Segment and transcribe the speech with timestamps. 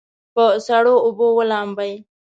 [0.33, 1.93] په سړو اوبو ولامبئ.